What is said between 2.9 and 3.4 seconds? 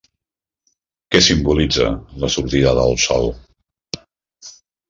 sol?